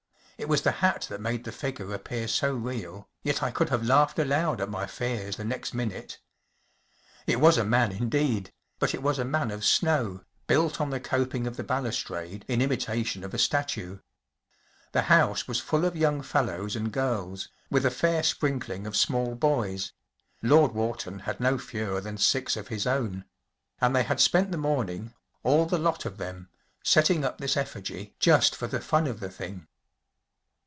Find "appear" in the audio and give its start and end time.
1.93-2.27